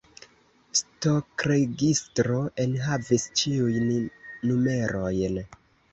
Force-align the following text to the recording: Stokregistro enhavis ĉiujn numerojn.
Stokregistro 0.79 2.39
enhavis 2.65 3.27
ĉiujn 3.43 3.87
numerojn. 4.01 5.39